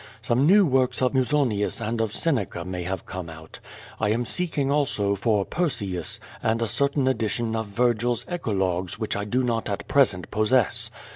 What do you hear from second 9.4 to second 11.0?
not at present possess.